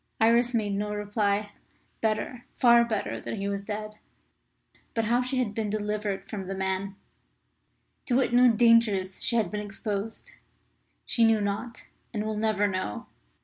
[0.19, 1.51] Iris made no reply.
[2.01, 3.97] Better better far that he was dead.
[4.95, 6.95] But how she had been delivered from the man,
[8.07, 10.31] to what new dangers she had been exposed,
[11.05, 11.85] she knew not,
[12.15, 13.05] and will never know.